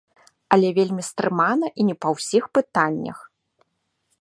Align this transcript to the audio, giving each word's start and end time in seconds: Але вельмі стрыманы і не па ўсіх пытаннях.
Але 0.55 0.69
вельмі 0.77 1.03
стрыманы 1.09 1.67
і 1.83 1.85
не 1.91 1.95
па 2.05 2.15
ўсіх 2.15 2.43
пытаннях. 2.59 3.17